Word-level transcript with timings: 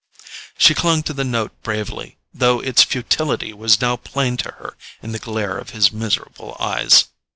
She 0.57 0.73
clung 0.73 1.03
to 1.03 1.13
the 1.13 1.23
note 1.23 1.51
bravely, 1.61 2.17
though 2.33 2.59
its 2.59 2.81
futility 2.81 3.53
was 3.53 3.81
now 3.81 3.97
plain 3.97 4.35
to 4.37 4.49
her 4.53 4.75
in 5.03 5.11
the 5.11 5.19
glare 5.19 5.59
of 5.59 5.69
his 5.69 5.91
miserable 5.91 6.57
eyes. 6.59 7.05